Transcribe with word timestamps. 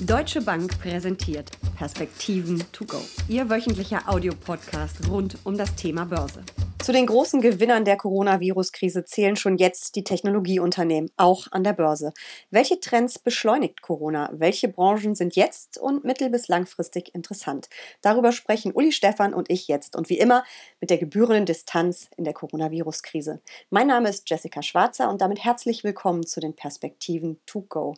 Deutsche 0.00 0.40
Bank 0.40 0.78
präsentiert 0.80 1.50
Perspektiven 1.76 2.62
to 2.70 2.84
go. 2.84 3.00
Ihr 3.28 3.50
wöchentlicher 3.50 4.02
Audiopodcast 4.06 5.08
rund 5.08 5.36
um 5.42 5.58
das 5.58 5.74
Thema 5.74 6.04
Börse. 6.04 6.44
Zu 6.80 6.92
den 6.92 7.06
großen 7.06 7.40
Gewinnern 7.40 7.84
der 7.84 7.96
Coronavirus-Krise 7.96 9.04
zählen 9.04 9.34
schon 9.34 9.58
jetzt 9.58 9.96
die 9.96 10.04
Technologieunternehmen, 10.04 11.10
auch 11.16 11.48
an 11.50 11.64
der 11.64 11.72
Börse. 11.72 12.12
Welche 12.52 12.78
Trends 12.78 13.18
beschleunigt 13.18 13.82
Corona? 13.82 14.30
Welche 14.32 14.68
Branchen 14.68 15.16
sind 15.16 15.34
jetzt 15.34 15.78
und 15.78 16.04
mittel- 16.04 16.30
bis 16.30 16.46
langfristig 16.46 17.12
interessant? 17.16 17.68
Darüber 18.00 18.30
sprechen 18.30 18.70
Uli 18.70 18.92
Stefan 18.92 19.34
und 19.34 19.50
ich 19.50 19.66
jetzt 19.66 19.96
und 19.96 20.08
wie 20.10 20.18
immer 20.18 20.44
mit 20.80 20.90
der 20.90 20.98
gebührenden 20.98 21.44
Distanz 21.44 22.08
in 22.16 22.22
der 22.22 22.34
Coronavirus-Krise. 22.34 23.40
Mein 23.70 23.88
Name 23.88 24.08
ist 24.08 24.30
Jessica 24.30 24.62
Schwarzer 24.62 25.10
und 25.10 25.20
damit 25.20 25.44
herzlich 25.44 25.82
willkommen 25.82 26.24
zu 26.24 26.38
den 26.38 26.54
Perspektiven 26.54 27.40
to 27.46 27.62
go. 27.62 27.96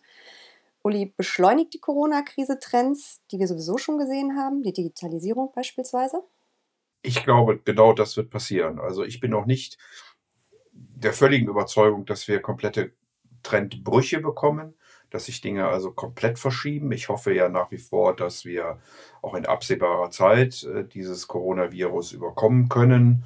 Uli, 0.82 1.12
beschleunigt 1.16 1.74
die 1.74 1.80
Corona-Krise 1.80 2.58
Trends, 2.58 3.21
die 3.30 3.38
wir 3.38 3.46
sowieso 3.46 3.76
schon 3.76 3.98
gesehen 3.98 4.36
haben, 4.36 4.62
die 4.62 4.72
Digitalisierung 4.72 5.52
beispielsweise? 5.54 6.22
Ich 7.02 7.22
glaube, 7.22 7.58
genau 7.58 7.93
das 7.93 8.16
wird 8.16 8.30
passieren. 8.30 8.79
Also 8.79 9.04
ich 9.04 9.21
bin 9.21 9.30
noch 9.30 9.46
nicht 9.46 9.79
der 10.72 11.12
völligen 11.12 11.48
Überzeugung, 11.48 12.07
dass 12.07 12.29
wir 12.29 12.40
komplette 12.40 12.93
Trendbrüche 13.43 14.21
bekommen, 14.21 14.74
dass 15.11 15.26
sich 15.26 15.40
Dinge 15.40 15.68
also 15.68 15.93
komplett 15.93 16.38
verschieben. 16.38 16.93
Ich 16.93 17.08
hoffe 17.08 17.35
ja 17.35 17.49
nach 17.49 17.71
wie 17.71 17.79
vor, 17.79 18.14
dass 18.14 18.44
wir 18.44 18.79
auch 19.22 19.35
in 19.35 19.46
absehbarer 19.46 20.10
Zeit 20.10 20.62
äh, 20.64 20.85
dieses 20.85 21.26
Coronavirus 21.26 22.12
überkommen 22.12 22.68
können. 22.68 23.24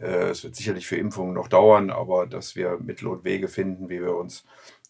Äh, 0.00 0.30
es 0.30 0.44
wird 0.44 0.56
sicherlich 0.56 0.86
für 0.86 0.96
Impfungen 0.96 1.34
noch 1.34 1.48
dauern, 1.48 1.90
aber 1.90 2.26
dass 2.26 2.56
wir 2.56 2.78
Mittel 2.78 3.08
und 3.08 3.24
Wege 3.24 3.48
finden, 3.48 3.88
wie 3.88 4.00
wir 4.00 4.14
uns 4.14 4.44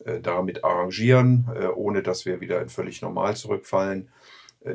äh, 0.04 0.20
damit 0.20 0.64
arrangieren, 0.64 1.48
äh, 1.54 1.66
ohne 1.66 2.02
dass 2.02 2.26
wir 2.26 2.40
wieder 2.40 2.60
in 2.60 2.68
völlig 2.68 3.02
normal 3.02 3.36
zurückfallen. 3.36 4.10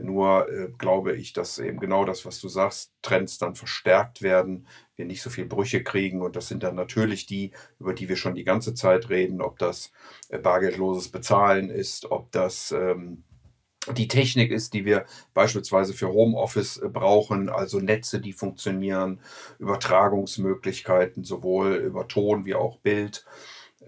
Nur 0.01 0.47
glaube 0.77 1.13
ich, 1.13 1.33
dass 1.33 1.59
eben 1.59 1.77
genau 1.77 2.05
das, 2.05 2.25
was 2.25 2.39
du 2.39 2.47
sagst, 2.47 2.93
Trends 3.01 3.37
dann 3.37 3.53
verstärkt 3.53 4.21
werden, 4.21 4.65
wir 4.95 5.03
nicht 5.05 5.21
so 5.21 5.29
viel 5.29 5.45
Brüche 5.45 5.83
kriegen. 5.83 6.21
Und 6.21 6.37
das 6.37 6.47
sind 6.47 6.63
dann 6.63 6.75
natürlich 6.75 7.25
die, 7.25 7.51
über 7.79 7.93
die 7.93 8.07
wir 8.07 8.15
schon 8.15 8.33
die 8.33 8.45
ganze 8.45 8.73
Zeit 8.73 9.09
reden, 9.09 9.41
ob 9.41 9.59
das 9.59 9.91
bargeldloses 10.41 11.09
Bezahlen 11.09 11.69
ist, 11.69 12.09
ob 12.09 12.31
das 12.31 12.71
ähm, 12.71 13.23
die 13.91 14.07
Technik 14.07 14.51
ist, 14.51 14.73
die 14.73 14.85
wir 14.85 15.05
beispielsweise 15.33 15.93
für 15.93 16.09
Homeoffice 16.09 16.77
äh, 16.77 16.87
brauchen, 16.87 17.49
also 17.49 17.79
Netze, 17.79 18.21
die 18.21 18.33
funktionieren, 18.33 19.19
Übertragungsmöglichkeiten 19.59 21.23
sowohl 21.23 21.75
über 21.75 22.07
Ton 22.07 22.45
wie 22.45 22.55
auch 22.55 22.77
Bild. 22.77 23.25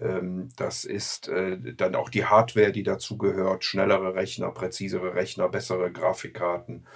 Ähm, 0.00 0.50
das 0.56 0.84
ist 0.84 1.28
äh, 1.28 1.58
dann 1.74 1.94
auch 1.94 2.10
die 2.10 2.26
Hardware, 2.26 2.72
die 2.72 2.82
dazugehört, 2.82 3.64
schnellere 3.64 4.14
Rechner, 4.14 4.50
präzisere 4.50 5.14
Rechner, 5.14 5.48
bessere 5.48 5.90
Grafikkarten. 5.90 6.86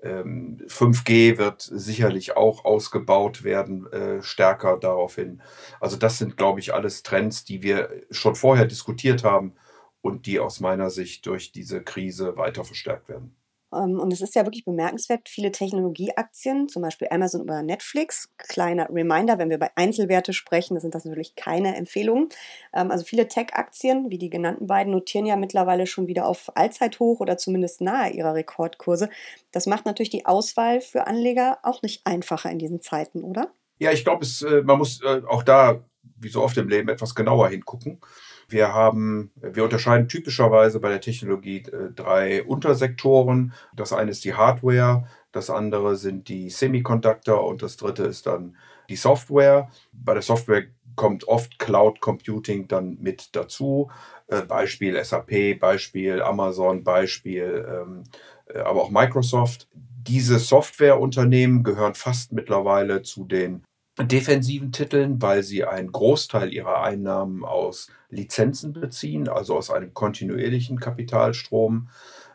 5G 0.00 1.10
ähm, 1.10 1.38
wird 1.38 1.60
sicherlich 1.60 2.36
auch 2.36 2.64
ausgebaut 2.64 3.42
werden, 3.42 3.92
äh, 3.92 4.22
stärker 4.22 4.76
daraufhin. 4.76 5.42
Also 5.80 5.96
das 5.96 6.18
sind, 6.18 6.36
glaube 6.36 6.60
ich, 6.60 6.72
alles 6.72 7.02
Trends, 7.02 7.44
die 7.44 7.62
wir 7.62 7.90
schon 8.12 8.36
vorher 8.36 8.66
diskutiert 8.66 9.24
haben 9.24 9.54
und 10.00 10.26
die 10.26 10.38
aus 10.40 10.60
meiner 10.60 10.90
Sicht 10.90 11.26
durch 11.26 11.52
diese 11.52 11.82
Krise 11.82 12.36
weiter 12.36 12.64
verstärkt 12.64 13.08
werden. 13.08 13.34
Ähm, 13.72 13.98
und 13.98 14.12
es 14.12 14.20
ist 14.20 14.34
ja 14.34 14.44
wirklich 14.44 14.64
bemerkenswert, 14.64 15.28
viele 15.28 15.52
Technologieaktien, 15.52 16.68
zum 16.68 16.82
Beispiel 16.82 17.08
Amazon 17.10 17.42
oder 17.42 17.62
Netflix, 17.62 18.30
kleiner 18.38 18.88
Reminder, 18.90 19.38
wenn 19.38 19.50
wir 19.50 19.58
bei 19.58 19.70
Einzelwerte 19.74 20.32
sprechen, 20.32 20.78
sind 20.80 20.94
das 20.94 21.04
natürlich 21.04 21.34
keine 21.36 21.76
Empfehlungen. 21.76 22.28
Ähm, 22.72 22.90
also 22.90 23.04
viele 23.04 23.28
Tech-Aktien, 23.28 24.10
wie 24.10 24.18
die 24.18 24.30
genannten 24.30 24.66
beiden, 24.66 24.92
notieren 24.92 25.26
ja 25.26 25.36
mittlerweile 25.36 25.86
schon 25.86 26.06
wieder 26.06 26.26
auf 26.26 26.50
Allzeithoch 26.56 27.20
oder 27.20 27.36
zumindest 27.36 27.80
nahe 27.80 28.10
ihrer 28.10 28.34
Rekordkurse. 28.34 29.10
Das 29.52 29.66
macht 29.66 29.86
natürlich 29.86 30.10
die 30.10 30.26
Auswahl 30.26 30.80
für 30.80 31.06
Anleger 31.06 31.58
auch 31.62 31.82
nicht 31.82 32.06
einfacher 32.06 32.50
in 32.50 32.58
diesen 32.58 32.80
Zeiten, 32.80 33.22
oder? 33.22 33.52
Ja, 33.78 33.92
ich 33.92 34.04
glaube, 34.04 34.26
äh, 34.26 34.62
man 34.62 34.78
muss 34.78 35.02
äh, 35.02 35.22
auch 35.28 35.42
da, 35.42 35.84
wie 36.16 36.28
so 36.28 36.42
oft 36.42 36.56
im 36.56 36.68
Leben, 36.68 36.88
etwas 36.88 37.14
genauer 37.14 37.48
hingucken. 37.50 38.00
Wir 38.48 38.72
haben, 38.72 39.30
wir 39.36 39.64
unterscheiden 39.64 40.08
typischerweise 40.08 40.80
bei 40.80 40.88
der 40.88 41.02
Technologie 41.02 41.58
äh, 41.58 41.92
drei 41.94 42.42
Untersektoren. 42.42 43.52
Das 43.74 43.92
eine 43.92 44.10
ist 44.10 44.24
die 44.24 44.34
Hardware, 44.34 45.06
das 45.32 45.50
andere 45.50 45.96
sind 45.96 46.28
die 46.28 46.48
Semiconductor 46.48 47.46
und 47.46 47.62
das 47.62 47.76
dritte 47.76 48.04
ist 48.04 48.26
dann 48.26 48.56
die 48.88 48.96
Software. 48.96 49.68
Bei 49.92 50.14
der 50.14 50.22
Software 50.22 50.64
kommt 50.96 51.28
oft 51.28 51.58
Cloud 51.58 52.00
Computing 52.00 52.68
dann 52.68 52.96
mit 53.00 53.36
dazu. 53.36 53.90
Äh, 54.28 54.42
Beispiel 54.42 55.02
SAP, 55.02 55.60
Beispiel 55.60 56.22
Amazon, 56.22 56.84
Beispiel 56.84 57.66
ähm, 57.68 58.04
äh, 58.46 58.60
aber 58.60 58.82
auch 58.82 58.90
Microsoft. 58.90 59.68
Diese 59.74 60.38
Softwareunternehmen 60.38 61.62
gehören 61.62 61.94
fast 61.94 62.32
mittlerweile 62.32 63.02
zu 63.02 63.24
den 63.24 63.62
defensiven 64.06 64.70
Titeln, 64.70 65.20
weil 65.20 65.42
sie 65.42 65.64
einen 65.64 65.90
Großteil 65.90 66.52
ihrer 66.52 66.82
Einnahmen 66.82 67.44
aus 67.44 67.90
Lizenzen 68.10 68.72
beziehen, 68.72 69.28
also 69.28 69.56
aus 69.56 69.70
einem 69.70 69.92
kontinuierlichen 69.92 70.78
Kapitalstrom. 70.78 71.88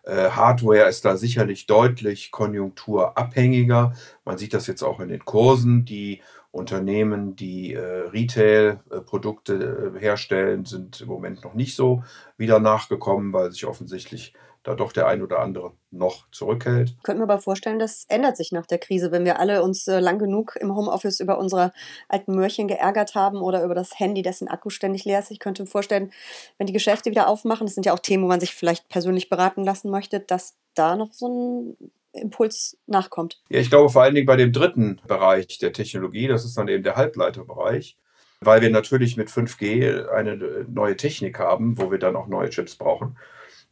Äh, 0.03 0.31
Hardware 0.31 0.89
ist 0.89 1.05
da 1.05 1.15
sicherlich 1.15 1.65
deutlich 1.65 2.31
konjunkturabhängiger. 2.31 3.93
Man 4.25 4.37
sieht 4.37 4.53
das 4.53 4.67
jetzt 4.67 4.83
auch 4.83 4.99
in 4.99 5.07
den 5.07 5.23
Kursen. 5.23 5.85
Die 5.85 6.21
Unternehmen, 6.53 7.35
die 7.35 7.73
äh, 7.73 7.81
Retail-Produkte 7.81 9.93
äh, 9.95 9.99
herstellen, 9.99 10.65
sind 10.65 11.01
im 11.01 11.07
Moment 11.07 11.43
noch 11.43 11.55
nicht 11.55 11.75
so 11.75 12.03
wieder 12.37 12.59
nachgekommen, 12.59 13.33
weil 13.33 13.51
sich 13.51 13.65
offensichtlich 13.65 14.33
da 14.61 14.75
doch 14.75 14.91
der 14.91 15.07
ein 15.07 15.23
oder 15.23 15.39
andere 15.39 15.71
noch 15.89 16.29
zurückhält. 16.31 16.95
Könnten 17.01 17.21
wir 17.21 17.23
aber 17.23 17.41
vorstellen, 17.41 17.79
das 17.79 18.05
ändert 18.07 18.37
sich 18.37 18.51
nach 18.51 18.67
der 18.67 18.77
Krise, 18.77 19.11
wenn 19.11 19.25
wir 19.25 19.39
alle 19.39 19.63
uns 19.63 19.87
äh, 19.87 19.99
lang 19.99 20.19
genug 20.19 20.55
im 20.59 20.75
Homeoffice 20.75 21.19
über 21.19 21.39
unsere 21.39 21.73
alten 22.07 22.35
Möhrchen 22.35 22.67
geärgert 22.67 23.15
haben 23.15 23.41
oder 23.41 23.63
über 23.63 23.73
das 23.73 23.99
Handy, 23.99 24.21
dessen 24.21 24.47
Akku 24.47 24.69
ständig 24.69 25.05
leer 25.05 25.19
ist. 25.19 25.31
Ich 25.31 25.39
könnte 25.39 25.63
mir 25.63 25.67
vorstellen, 25.67 26.11
wenn 26.59 26.67
die 26.67 26.73
Geschäfte 26.73 27.09
wieder 27.09 27.29
aufmachen, 27.29 27.65
das 27.65 27.73
sind 27.73 27.87
ja 27.87 27.93
auch 27.93 27.99
Themen, 27.99 28.25
wo 28.25 28.27
man 28.27 28.39
sich 28.39 28.53
vielleicht 28.53 28.87
persönlich 28.89 29.27
beraten 29.27 29.63
lassen 29.63 29.89
möchte, 29.89 30.19
dass 30.19 30.55
da 30.75 30.95
noch 30.95 31.13
so 31.13 31.27
ein 31.27 31.91
Impuls 32.13 32.77
nachkommt. 32.85 33.41
Ja, 33.49 33.59
ich 33.59 33.69
glaube 33.69 33.89
vor 33.89 34.03
allen 34.03 34.15
Dingen 34.15 34.27
bei 34.27 34.35
dem 34.35 34.53
dritten 34.53 35.01
Bereich 35.07 35.57
der 35.59 35.73
Technologie, 35.73 36.27
das 36.27 36.45
ist 36.45 36.57
dann 36.57 36.67
eben 36.67 36.83
der 36.83 36.95
Halbleiterbereich, 36.95 37.97
weil 38.41 38.61
wir 38.61 38.69
natürlich 38.69 39.17
mit 39.17 39.29
5G 39.29 40.07
eine 40.09 40.65
neue 40.69 40.95
Technik 40.95 41.39
haben, 41.39 41.77
wo 41.77 41.91
wir 41.91 41.99
dann 41.99 42.15
auch 42.15 42.27
neue 42.27 42.49
Chips 42.49 42.75
brauchen. 42.75 43.17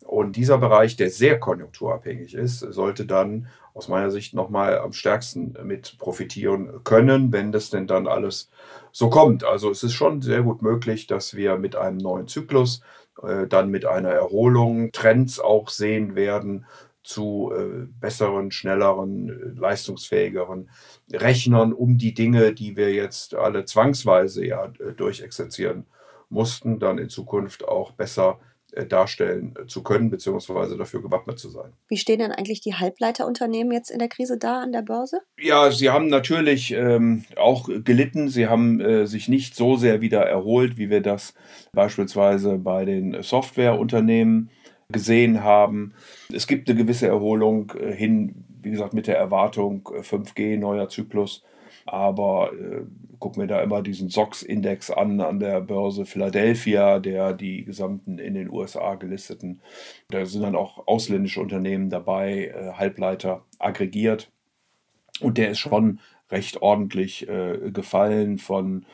Und 0.03 0.35
dieser 0.35 0.57
Bereich, 0.57 0.95
der 0.95 1.11
sehr 1.11 1.39
konjunkturabhängig 1.39 2.33
ist, 2.33 2.59
sollte 2.59 3.05
dann 3.05 3.47
aus 3.73 3.87
meiner 3.87 4.09
Sicht 4.09 4.33
nochmal 4.33 4.79
am 4.79 4.93
stärksten 4.93 5.55
mit 5.63 5.97
profitieren 5.99 6.83
können, 6.83 7.31
wenn 7.31 7.51
das 7.51 7.69
denn 7.69 7.87
dann 7.87 8.07
alles 8.07 8.49
so 8.91 9.09
kommt. 9.09 9.43
Also 9.43 9.69
es 9.69 9.83
ist 9.83 9.93
schon 9.93 10.21
sehr 10.21 10.41
gut 10.41 10.61
möglich, 10.61 11.07
dass 11.07 11.35
wir 11.35 11.57
mit 11.57 11.75
einem 11.75 11.97
neuen 11.97 12.27
Zyklus, 12.27 12.81
äh, 13.23 13.47
dann 13.47 13.69
mit 13.69 13.85
einer 13.85 14.09
Erholung 14.09 14.91
Trends 14.91 15.39
auch 15.39 15.69
sehen 15.69 16.15
werden 16.15 16.65
zu 17.03 17.51
äh, 17.55 17.87
besseren, 17.99 18.51
schnelleren, 18.51 19.55
leistungsfähigeren 19.57 20.69
Rechnern, 21.11 21.73
um 21.73 21.97
die 21.97 22.13
Dinge, 22.13 22.53
die 22.53 22.75
wir 22.77 22.93
jetzt 22.93 23.35
alle 23.35 23.65
zwangsweise 23.65 24.45
ja 24.45 24.65
äh, 24.79 24.93
durchexerzieren 24.93 25.85
mussten, 26.29 26.79
dann 26.79 26.97
in 26.97 27.09
Zukunft 27.09 27.67
auch 27.67 27.91
besser 27.91 28.39
äh, 28.73 28.85
darstellen 28.85 29.53
zu 29.67 29.83
können, 29.83 30.09
beziehungsweise 30.09 30.77
dafür 30.77 31.01
gewappnet 31.01 31.37
zu 31.37 31.49
sein. 31.49 31.73
Wie 31.89 31.97
stehen 31.97 32.19
denn 32.19 32.31
eigentlich 32.31 32.61
die 32.61 32.75
Halbleiterunternehmen 32.75 33.73
jetzt 33.73 33.91
in 33.91 33.99
der 33.99 34.07
Krise 34.07 34.37
da 34.37 34.61
an 34.61 34.71
der 34.71 34.81
Börse? 34.81 35.19
Ja, 35.37 35.71
sie 35.71 35.89
haben 35.89 36.07
natürlich 36.07 36.71
ähm, 36.71 37.25
auch 37.35 37.67
gelitten. 37.83 38.29
Sie 38.29 38.47
haben 38.47 38.79
äh, 38.79 39.07
sich 39.07 39.27
nicht 39.27 39.55
so 39.55 39.75
sehr 39.75 39.99
wieder 39.99 40.21
erholt, 40.21 40.77
wie 40.77 40.89
wir 40.89 41.01
das 41.01 41.33
beispielsweise 41.73 42.59
bei 42.59 42.85
den 42.85 43.21
Softwareunternehmen 43.21 44.49
gesehen 44.91 45.43
haben. 45.43 45.93
Es 46.33 46.47
gibt 46.47 46.69
eine 46.69 46.77
gewisse 46.77 47.07
Erholung 47.07 47.71
äh, 47.79 47.93
hin, 47.93 48.45
wie 48.61 48.71
gesagt, 48.71 48.93
mit 48.93 49.07
der 49.07 49.17
Erwartung 49.17 49.83
5G, 49.83 50.57
neuer 50.57 50.89
Zyklus. 50.89 51.43
Aber 51.85 52.51
äh, 52.53 52.83
gucken 53.19 53.41
wir 53.41 53.47
da 53.47 53.61
immer 53.61 53.81
diesen 53.81 54.09
SOX-Index 54.09 54.91
an 54.91 55.21
an 55.21 55.39
der 55.39 55.61
Börse 55.61 56.05
Philadelphia, 56.05 56.99
der 56.99 57.33
die 57.33 57.63
gesamten 57.63 58.17
in 58.17 58.33
den 58.33 58.49
USA 58.49 58.95
gelisteten, 58.95 59.61
da 60.09 60.25
sind 60.25 60.41
dann 60.41 60.55
auch 60.55 60.87
ausländische 60.87 61.41
Unternehmen 61.41 61.89
dabei, 61.89 62.47
äh, 62.47 62.73
Halbleiter 62.73 63.45
aggregiert. 63.59 64.31
Und 65.21 65.37
der 65.37 65.51
ist 65.51 65.59
schon 65.59 65.99
recht 66.31 66.61
ordentlich 66.61 67.27
äh, 67.27 67.71
gefallen 67.71 68.37
von 68.37 68.85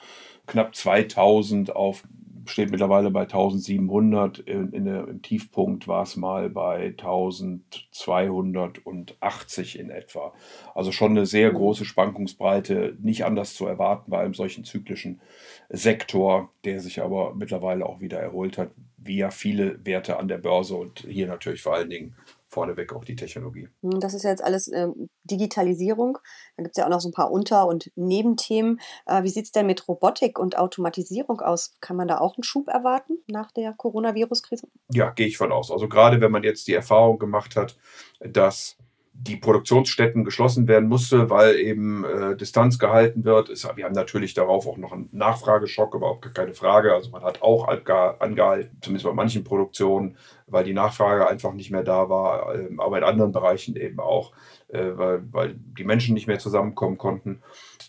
knapp 0.45 0.75
2000 0.75 1.75
auf 1.75 2.03
steht 2.49 2.71
mittlerweile 2.71 3.11
bei 3.11 3.21
1700. 3.21 4.39
In, 4.39 4.71
in 4.71 4.85
der, 4.85 5.07
Im 5.07 5.21
Tiefpunkt 5.21 5.87
war 5.87 6.03
es 6.03 6.15
mal 6.15 6.49
bei 6.49 6.87
1280 6.87 9.79
in 9.79 9.89
etwa. 9.89 10.33
Also 10.75 10.91
schon 10.91 11.11
eine 11.11 11.25
sehr 11.25 11.51
mhm. 11.51 11.55
große 11.55 11.85
Schwankungsbreite, 11.85 12.97
nicht 13.01 13.25
anders 13.25 13.55
zu 13.55 13.65
erwarten 13.65 14.11
bei 14.11 14.19
einem 14.19 14.33
solchen 14.33 14.63
zyklischen 14.63 15.21
Sektor, 15.69 16.51
der 16.63 16.79
sich 16.79 17.01
aber 17.01 17.33
mittlerweile 17.35 17.85
auch 17.85 17.99
wieder 17.99 18.19
erholt 18.19 18.57
hat, 18.57 18.71
wie 19.07 19.17
ja 19.17 19.31
viele 19.31 19.83
Werte 19.85 20.17
an 20.17 20.27
der 20.27 20.37
Börse 20.37 20.75
und 20.75 20.99
hier 20.99 21.27
natürlich 21.27 21.61
vor 21.61 21.75
allen 21.75 21.89
Dingen 21.89 22.15
vorneweg 22.49 22.93
auch 22.93 23.03
die 23.03 23.15
Technologie. 23.15 23.67
Hm, 23.81 23.99
das 23.99 24.13
ist 24.13 24.23
ja 24.23 24.29
jetzt 24.29 24.43
alles 24.43 24.67
äh, 24.69 24.87
Digitalisierung. 25.23 26.17
Da 26.55 26.63
gibt 26.63 26.75
es 26.75 26.79
ja 26.79 26.85
auch 26.85 26.89
noch 26.89 27.01
so 27.01 27.09
ein 27.09 27.13
paar 27.13 27.31
Unter- 27.31 27.67
und 27.67 27.91
Nebenthemen. 27.95 28.79
Äh, 29.05 29.23
wie 29.23 29.29
sieht 29.29 29.45
es 29.45 29.51
denn 29.51 29.65
mit 29.65 29.87
Robotik 29.87 30.39
und 30.39 30.57
Automatisierung 30.57 31.41
aus? 31.41 31.75
Kann 31.81 31.97
man 31.97 32.07
da 32.07 32.19
auch 32.19 32.37
einen 32.37 32.43
Schub 32.43 32.67
erwarten 32.67 33.17
nach 33.27 33.51
der 33.51 33.73
Coronavirus-Krise? 33.73 34.67
Ja, 34.91 35.11
gehe 35.11 35.27
ich 35.27 35.37
von 35.37 35.51
aus. 35.51 35.71
Also 35.71 35.89
gerade 35.89 36.21
wenn 36.21 36.31
man 36.31 36.43
jetzt 36.43 36.67
die 36.67 36.73
Erfahrung 36.73 37.19
gemacht 37.19 37.55
hat, 37.55 37.77
dass 38.19 38.77
die 39.19 39.35
Produktionsstätten 39.35 40.23
geschlossen 40.23 40.67
werden 40.67 40.87
musste, 40.87 41.29
weil 41.29 41.55
eben 41.55 42.05
äh, 42.05 42.35
Distanz 42.35 42.77
gehalten 42.77 43.25
wird. 43.25 43.49
Ist, 43.49 43.67
wir 43.75 43.83
haben 43.83 43.93
natürlich 43.93 44.33
darauf 44.33 44.67
auch 44.67 44.77
noch 44.77 44.91
einen 44.91 45.09
Nachfrageschock, 45.11 45.95
überhaupt 45.95 46.33
keine 46.33 46.53
Frage. 46.53 46.93
Also 46.93 47.09
man 47.09 47.23
hat 47.23 47.41
auch 47.41 47.67
angehalten, 47.67 48.77
zumindest 48.81 49.05
bei 49.05 49.13
manchen 49.13 49.43
Produktionen, 49.43 50.17
weil 50.45 50.63
die 50.63 50.73
Nachfrage 50.73 51.27
einfach 51.27 51.53
nicht 51.53 51.71
mehr 51.71 51.83
da 51.83 52.09
war, 52.09 52.55
äh, 52.55 52.69
aber 52.77 52.97
in 52.97 53.03
anderen 53.03 53.31
Bereichen 53.31 53.75
eben 53.75 53.99
auch, 53.99 54.31
weil, 54.69 55.23
weil 55.31 55.55
die 55.55 55.83
Menschen 55.83 56.13
nicht 56.13 56.27
mehr 56.27 56.39
zusammenkommen 56.39 56.97
konnten. 56.97 57.41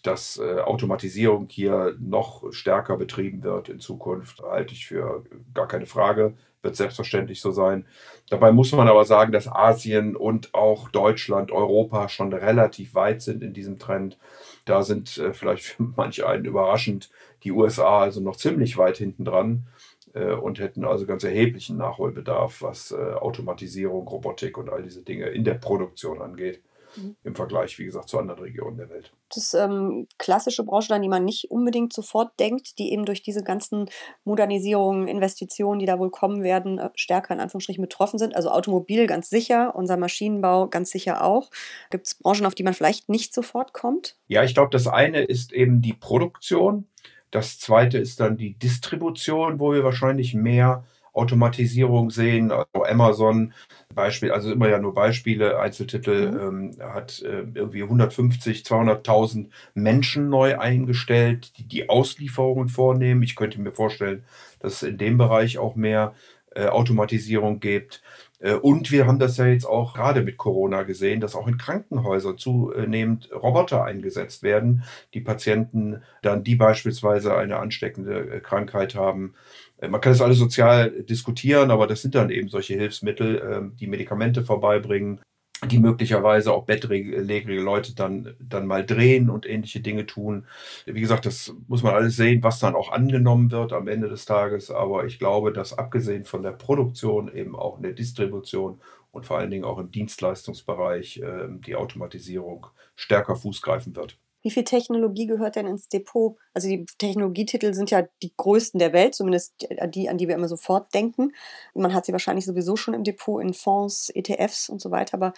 Dass 0.03 0.39
äh, 0.39 0.61
Automatisierung 0.61 1.49
hier 1.51 1.97
noch 1.99 2.53
stärker 2.53 2.97
betrieben 2.97 3.43
wird 3.43 3.69
in 3.69 3.81
Zukunft, 3.81 4.43
halte 4.43 4.75
ich 4.75 4.87
für 4.87 5.25
gar 5.55 5.67
keine 5.67 5.87
Frage 5.87 6.35
wird 6.63 6.77
selbstverständlich 6.77 7.41
so 7.41 7.51
sein. 7.53 7.85
Dabei 8.31 8.53
muss 8.53 8.73
man 8.73 8.89
aber 8.89 9.05
sagen, 9.05 9.33
dass 9.33 9.49
Asien 9.49 10.17
und 10.17 10.55
auch 10.55 10.89
Deutschland, 10.91 11.53
Europa 11.53 12.09
schon 12.09 12.33
relativ 12.33 12.95
weit 12.95 13.23
sind 13.23 13.43
in 13.43 13.53
diesem 13.53 13.79
Trend. 13.79 14.19
Da 14.65 14.83
sind 14.83 15.19
äh, 15.19 15.33
vielleicht 15.33 15.65
für 15.65 15.83
manche 15.97 16.29
einen 16.29 16.45
überraschend 16.45 17.11
die 17.45 17.53
USA 17.53 18.01
also 18.01 18.21
noch 18.21 18.37
ziemlich 18.37 18.77
weit 18.77 18.97
hinten 18.99 19.25
dran 19.25 19.67
äh, 20.15 20.33
und 20.33 20.59
hätten 20.59 20.85
also 20.85 21.07
ganz 21.07 21.23
erheblichen 21.23 21.77
Nachholbedarf, 21.77 22.63
was 22.63 22.91
äh, 22.91 22.97
Automatisierung, 22.97 24.09
Robotik 24.09 24.59
und 24.59 24.69
all 24.69 24.83
diese 24.83 25.03
Dinge 25.03 25.27
in 25.27 25.45
der 25.45 25.55
Produktion 25.55 26.21
angeht 26.21 26.61
mhm. 26.97 27.17
im 27.25 27.35
Vergleich, 27.35 27.79
wie 27.79 27.85
gesagt, 27.85 28.09
zu 28.09 28.19
anderen 28.19 28.41
Regionen 28.41 28.77
der 28.77 28.91
Welt. 28.91 29.13
Das 29.29 29.45
ist 29.45 29.55
ähm, 29.55 30.07
klassische 30.19 30.65
Branchen, 30.65 30.93
an 30.93 31.03
die 31.03 31.09
man 31.09 31.25
nicht 31.25 31.51
unbedingt 31.51 31.93
sofort 31.93 32.39
denkt, 32.41 32.79
die 32.79 32.93
eben 32.93 33.05
durch 33.05 33.23
diese 33.23 33.43
ganzen 33.43 33.91
Modernisierungen, 34.25 35.09
Investitionen, 35.09 35.79
die 35.79 35.87
da 35.87 35.99
wohl 35.99 36.11
kommen 36.11 36.43
werden, 36.43 36.79
äh, 36.79 36.91
stärker 36.95 37.35
in 37.35 37.41
Anführungsstrichen 37.41 37.83
betroffen 37.83 38.19
sind. 38.19 38.35
Also 38.35 38.51
Automobil 38.51 39.07
ganz 39.07 39.29
sicher, 39.31 39.75
unser 39.75 39.97
Maschinenbau 39.97 40.69
ganz 40.69 40.91
sicher 40.91 41.25
auch. 41.25 41.51
Gibt 41.91 42.07
es 42.07 42.15
Branchen, 42.15 42.47
auf 42.47 42.55
die 42.55 42.63
man 42.63 42.75
vielleicht 42.75 43.09
nicht 43.09 43.35
sofort 43.35 43.73
kommt? 43.73 44.17
Ja, 44.27 44.43
ich 44.43 44.55
glaube, 44.55 44.71
das 44.71 44.87
eine 44.87 45.23
ist 45.23 45.53
eben 45.53 45.83
die 45.83 45.95
Produktion. 45.95 46.87
Das 47.31 47.59
zweite 47.59 47.99
ist 47.99 48.21
dann 48.21 48.37
die 48.37 48.55
Distribution, 48.55 49.61
wo 49.61 49.73
wir 49.73 49.85
wahrscheinlich 49.85 50.35
mehr 50.35 50.85
Automatisierung 51.19 52.11
sehen. 52.11 52.51
Also 52.51 52.85
Amazon, 52.85 53.53
Beispiel, 53.95 54.33
also 54.33 54.53
immer 54.53 54.69
ja 54.69 54.79
nur 54.79 54.95
Beispiele, 54.95 55.59
Einzeltitel 55.59 56.31
mhm. 56.31 56.73
ähm, 56.81 56.93
hat 56.93 57.23
äh, 57.23 57.45
irgendwie 57.55 57.83
150, 57.83 58.63
200.000 58.63 59.49
Menschen 59.75 60.29
neu 60.29 60.59
eingestellt, 60.59 61.59
die 61.59 61.65
die 61.65 61.89
Auslieferungen 61.89 62.69
vornehmen. 62.69 63.23
Ich 63.23 63.37
könnte 63.37 63.61
mir 63.61 63.73
vorstellen, 63.73 64.25
dass 64.61 64.75
es 64.75 64.83
in 64.83 64.99
dem 64.99 65.19
Bereich 65.19 65.59
auch 65.59 65.75
mehr 65.75 66.15
äh, 66.55 66.67
Automatisierung 66.67 67.61
gibt. 67.61 68.03
Äh, 68.41 68.55
und 68.55 68.91
wir 68.91 69.07
haben 69.07 69.19
das 69.19 69.37
ja 69.37 69.47
jetzt 69.47 69.67
auch 69.67 69.95
gerade 69.95 70.23
mit 70.23 70.37
Corona 70.37 70.83
gesehen, 70.83 71.21
dass 71.21 71.35
auch 71.35 71.49
in 71.49 71.59
Krankenhäusern 71.59 72.39
zunehmend 72.39 73.31
Roboter 73.33 73.85
eingesetzt 73.85 74.43
werden, 74.43 74.85
die 75.15 75.21
Patienten 75.21 76.03
dann, 76.23 76.45
die 76.45 76.57
beispielsweise 76.57 77.37
eine 77.37 77.59
ansteckende 77.59 78.37
äh, 78.37 78.41
Krankheit 78.41 78.95
haben, 78.95 79.35
man 79.81 80.01
kann 80.01 80.13
das 80.13 80.21
alles 80.21 80.39
sozial 80.39 80.91
diskutieren, 81.05 81.71
aber 81.71 81.87
das 81.87 82.03
sind 82.03 82.15
dann 82.15 82.31
eben 82.31 82.49
solche 82.49 82.75
Hilfsmittel, 82.75 83.43
ähm, 83.45 83.77
die 83.77 83.87
Medikamente 83.87 84.45
vorbeibringen, 84.45 85.21
die 85.67 85.79
möglicherweise 85.79 86.53
auch 86.53 86.65
bettlägerige 86.67 87.61
Leute 87.61 87.95
dann, 87.95 88.35
dann 88.41 88.67
mal 88.67 88.85
drehen 88.87 89.29
und 89.31 89.47
ähnliche 89.47 89.81
Dinge 89.81 90.07
tun. 90.07 90.47
Wie 90.87 91.01
gesagt, 91.01 91.27
das 91.27 91.55
muss 91.67 91.83
man 91.83 91.95
alles 91.95 92.17
sehen, 92.17 92.43
was 92.43 92.61
dann 92.61 92.77
auch 92.77 92.93
angenommen 92.93 93.51
wird 93.51 93.73
am 93.73 93.89
Ende 93.89 94.09
des 94.09 94.25
Tages. 94.25 94.71
Aber 94.71 95.05
ich 95.07 95.19
glaube, 95.19 95.53
dass 95.53 95.77
abgesehen 95.77 96.25
von 96.25 96.43
der 96.43 96.53
Produktion 96.53 97.33
eben 97.35 97.57
auch 97.57 97.77
in 97.77 97.83
der 97.83 97.93
Distribution 97.93 98.81
und 99.11 99.27
vor 99.27 99.39
allen 99.39 99.51
Dingen 99.51 99.65
auch 99.65 99.79
im 99.79 99.91
Dienstleistungsbereich 99.91 101.21
ähm, 101.25 101.61
die 101.63 101.75
Automatisierung 101.77 102.67
stärker 102.95 103.37
Fuß 103.37 103.63
greifen 103.63 103.97
wird. 103.97 104.17
Wie 104.43 104.51
viel 104.51 104.65
Technologie 104.65 105.27
gehört 105.27 105.57
denn 105.57 105.67
ins 105.67 105.89
Depot? 105.89 106.37
Also 106.55 106.69
die 106.69 106.87
Technologietitel 106.99 107.75
sind 107.75 107.91
ja 107.91 108.07
die 108.23 108.33
größten 108.37 108.79
der 108.79 108.93
Welt, 108.93 109.15
zumindest 109.15 109.67
die, 109.89 110.09
an 110.09 110.19
die 110.19 110.29
wir 110.29 110.35
immer 110.35 110.49
sofort 110.49 110.95
denken. 110.95 111.33
Man 111.75 111.93
hat 111.93 112.07
sie 112.07 112.13
wahrscheinlich 112.13 112.45
sowieso 112.45 112.77
schon 112.77 112.95
im 112.95 113.05
Depot 113.05 113.43
in 113.43 113.55
Fonds, 113.55 114.11
ETFs 114.15 114.69
und 114.69 114.81
so 114.81 114.91
weiter. 114.91 115.15
Aber 115.15 115.33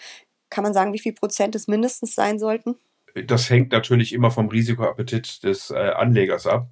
kann 0.49 0.63
man 0.63 0.73
sagen, 0.73 0.93
wie 0.93 0.99
viel 0.99 1.13
Prozent 1.13 1.55
es 1.55 1.67
mindestens 1.67 2.13
sein 2.13 2.37
sollten? 2.37 2.75
Das 3.25 3.49
hängt 3.49 3.71
natürlich 3.71 4.13
immer 4.13 4.31
vom 4.31 4.47
Risikoappetit 4.49 5.43
des 5.43 5.71
äh, 5.71 5.75
Anlegers 5.75 6.47
ab. 6.47 6.69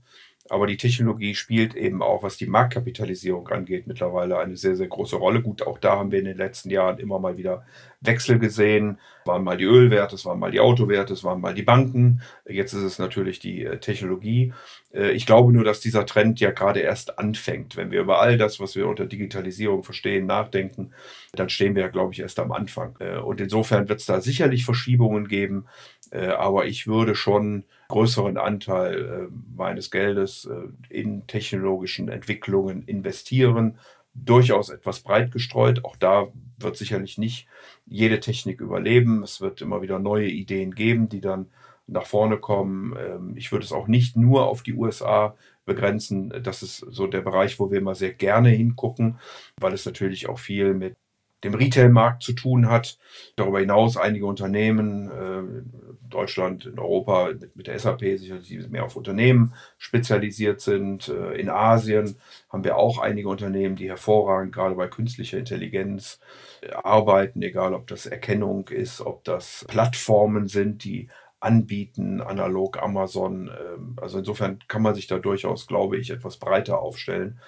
Aber 0.49 0.65
die 0.65 0.77
Technologie 0.77 1.35
spielt 1.35 1.75
eben 1.75 2.01
auch, 2.01 2.23
was 2.23 2.37
die 2.37 2.47
Marktkapitalisierung 2.47 3.47
angeht, 3.49 3.85
mittlerweile 3.85 4.39
eine 4.39 4.57
sehr, 4.57 4.75
sehr 4.75 4.87
große 4.87 5.15
Rolle. 5.15 5.43
Gut, 5.43 5.61
auch 5.61 5.77
da 5.77 5.97
haben 5.97 6.11
wir 6.11 6.19
in 6.19 6.25
den 6.25 6.37
letzten 6.37 6.71
Jahren 6.71 6.97
immer 6.97 7.19
mal 7.19 7.37
wieder 7.37 7.63
Wechsel 8.01 8.39
gesehen. 8.39 8.97
Es 9.21 9.27
waren 9.27 9.43
mal 9.43 9.57
die 9.57 9.65
Ölwerte, 9.65 10.15
es 10.15 10.25
waren 10.25 10.39
mal 10.39 10.49
die 10.49 10.59
Autowerte, 10.59 11.13
es 11.13 11.23
waren 11.23 11.39
mal 11.39 11.53
die 11.53 11.61
Banken. 11.61 12.21
Jetzt 12.47 12.73
ist 12.73 12.81
es 12.81 12.97
natürlich 12.97 13.39
die 13.39 13.63
äh, 13.63 13.77
Technologie. 13.79 14.53
Äh, 14.91 15.11
ich 15.11 15.27
glaube 15.27 15.53
nur, 15.53 15.63
dass 15.63 15.81
dieser 15.81 16.07
Trend 16.07 16.39
ja 16.39 16.49
gerade 16.49 16.79
erst 16.79 17.19
anfängt. 17.19 17.77
Wenn 17.77 17.91
wir 17.91 18.01
über 18.01 18.19
all 18.19 18.37
das, 18.37 18.59
was 18.59 18.75
wir 18.75 18.87
unter 18.87 19.05
Digitalisierung 19.05 19.83
verstehen, 19.83 20.25
nachdenken, 20.25 20.93
dann 21.33 21.49
stehen 21.49 21.75
wir, 21.75 21.89
glaube 21.89 22.13
ich, 22.13 22.21
erst 22.21 22.39
am 22.39 22.51
Anfang. 22.51 22.95
Äh, 22.99 23.19
und 23.19 23.39
insofern 23.39 23.87
wird 23.87 23.99
es 23.99 24.07
da 24.07 24.19
sicherlich 24.19 24.65
Verschiebungen 24.65 25.27
geben. 25.27 25.65
Aber 26.11 26.65
ich 26.65 26.87
würde 26.87 27.13
schon 27.13 27.65
größeren 27.89 28.37
Anteil 28.37 29.29
meines 29.55 29.91
Geldes 29.91 30.49
in 30.89 31.27
technologischen 31.27 32.07
Entwicklungen 32.07 32.83
investieren 32.83 33.77
durchaus 34.13 34.69
etwas 34.69 35.01
breit 35.01 35.31
gestreut. 35.31 35.85
Auch 35.85 35.95
da 35.95 36.27
wird 36.57 36.77
sicherlich 36.77 37.17
nicht 37.17 37.47
jede 37.85 38.19
Technik 38.19 38.61
überleben. 38.61 39.23
Es 39.23 39.41
wird 39.41 39.61
immer 39.61 39.81
wieder 39.81 39.99
neue 39.99 40.27
Ideen 40.27 40.75
geben, 40.75 41.09
die 41.09 41.21
dann 41.21 41.47
nach 41.87 42.05
vorne 42.05 42.37
kommen. 42.37 42.95
Ähm, 42.99 43.33
ich 43.35 43.51
würde 43.51 43.65
es 43.65 43.71
auch 43.71 43.87
nicht 43.87 44.15
nur 44.15 44.47
auf 44.47 44.63
die 44.63 44.73
USA 44.73 45.35
begrenzen. 45.65 46.33
Das 46.43 46.63
ist 46.63 46.77
so 46.77 47.07
der 47.07 47.21
Bereich, 47.21 47.59
wo 47.59 47.71
wir 47.71 47.79
immer 47.79 47.95
sehr 47.95 48.13
gerne 48.13 48.49
hingucken, 48.49 49.19
weil 49.57 49.73
es 49.73 49.85
natürlich 49.85 50.27
auch 50.27 50.39
viel 50.39 50.73
mit 50.73 50.95
dem 51.43 51.53
Retail-Markt 51.53 52.23
zu 52.23 52.33
tun 52.33 52.69
hat. 52.69 52.97
Darüber 53.35 53.59
hinaus 53.59 53.97
einige 53.97 54.25
Unternehmen, 54.25 55.09
äh, 55.09 56.09
Deutschland, 56.09 56.65
in 56.65 56.79
Europa 56.79 57.29
mit, 57.55 57.67
der 57.67 57.77
SAP 57.79 58.01
sicherlich 58.17 58.47
die 58.47 58.67
mehr 58.67 58.83
auf 58.83 58.95
Unternehmen 58.95 59.53
spezialisiert 59.77 60.61
sind. 60.61 61.07
Äh, 61.07 61.39
in 61.39 61.49
Asien 61.49 62.17
haben 62.49 62.63
wir 62.63 62.77
auch 62.77 62.99
einige 62.99 63.29
Unternehmen, 63.29 63.75
die 63.75 63.89
hervorragend 63.89 64.53
gerade 64.53 64.75
bei 64.75 64.87
künstlicher 64.87 65.37
Intelligenz 65.37 66.19
äh, 66.61 66.71
arbeiten, 66.71 67.41
egal 67.41 67.73
ob 67.73 67.87
das 67.87 68.05
Erkennung 68.05 68.67
ist, 68.69 69.01
ob 69.01 69.23
das 69.23 69.65
Plattformen 69.67 70.47
sind, 70.47 70.83
die 70.83 71.09
anbieten, 71.39 72.21
analog 72.21 72.81
Amazon. 72.81 73.49
Ähm, 73.49 73.95
also 74.01 74.19
insofern 74.19 74.59
kann 74.67 74.81
man 74.81 74.95
sich 74.95 75.07
da 75.07 75.19
durchaus, 75.19 75.67
glaube 75.67 75.97
ich, 75.97 76.09
etwas 76.09 76.37
breiter 76.37 76.79
aufstellen. 76.79 77.39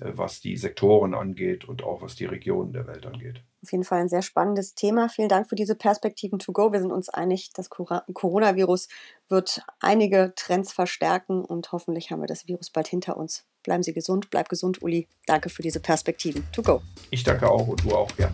Äh, 0.00 0.12
was 0.14 0.40
die 0.40 0.56
Sektoren 0.56 1.14
angeht 1.14 1.64
und 1.64 1.82
auch 1.82 2.02
was 2.02 2.14
die 2.14 2.26
Regionen 2.26 2.72
der 2.72 2.86
Welt 2.86 3.06
angeht. 3.06 3.42
Auf 3.62 3.72
jeden 3.72 3.84
Fall 3.84 4.00
ein 4.00 4.08
sehr 4.08 4.22
spannendes 4.22 4.74
Thema. 4.74 5.08
Vielen 5.08 5.28
Dank 5.28 5.48
für 5.48 5.56
diese 5.56 5.74
Perspektiven 5.74 6.38
to 6.38 6.52
go. 6.52 6.72
Wir 6.72 6.80
sind 6.80 6.92
uns 6.92 7.08
einig, 7.08 7.50
das 7.54 7.70
Coronavirus 7.70 8.88
wird 9.28 9.62
einige 9.80 10.34
Trends 10.36 10.72
verstärken 10.72 11.44
und 11.44 11.72
hoffentlich 11.72 12.10
haben 12.10 12.20
wir 12.20 12.28
das 12.28 12.46
Virus 12.46 12.70
bald 12.70 12.88
hinter 12.88 13.16
uns. 13.16 13.44
Bleiben 13.62 13.82
Sie 13.82 13.92
gesund, 13.92 14.30
bleib 14.30 14.48
gesund, 14.48 14.82
Uli. 14.82 15.08
Danke 15.26 15.48
für 15.48 15.62
diese 15.62 15.80
Perspektiven 15.80 16.44
to 16.52 16.62
go. 16.62 16.82
Ich 17.10 17.24
danke 17.24 17.50
auch 17.50 17.66
und 17.66 17.82
du 17.82 17.92
auch, 17.92 18.10
ja. 18.18 18.30